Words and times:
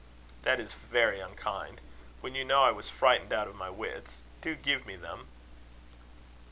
"That 0.41 0.59
is 0.59 0.73
very 0.73 1.19
unkind; 1.19 1.79
when 2.21 2.33
you 2.33 2.43
know 2.43 2.63
I 2.63 2.71
was 2.71 2.89
frightened 2.89 3.31
out 3.31 3.47
of 3.47 3.53
my 3.53 3.69
wits. 3.69 4.13
Do 4.41 4.55
give 4.55 4.83
me 4.87 4.95
them." 4.95 5.27